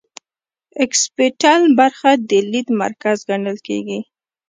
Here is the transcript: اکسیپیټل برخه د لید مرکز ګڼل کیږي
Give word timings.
اکسیپیټل 0.83 1.61
برخه 1.79 2.09
د 2.29 2.31
لید 2.51 2.67
مرکز 2.81 3.17
ګڼل 3.29 3.57
کیږي 3.67 3.99